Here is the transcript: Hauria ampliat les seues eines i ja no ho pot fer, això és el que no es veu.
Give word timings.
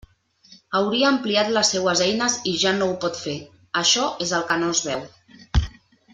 Hauria 0.77 1.09
ampliat 1.09 1.51
les 1.57 1.69
seues 1.75 2.01
eines 2.05 2.37
i 2.53 2.55
ja 2.63 2.73
no 2.79 2.87
ho 2.93 2.95
pot 3.05 3.21
fer, 3.27 3.35
això 3.83 4.07
és 4.27 4.33
el 4.39 4.49
que 4.51 4.59
no 4.65 4.73
es 4.79 4.83
veu. 4.89 5.05